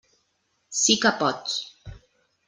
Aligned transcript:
Sí 0.77 0.95
que 1.03 1.11
pots. 1.19 1.59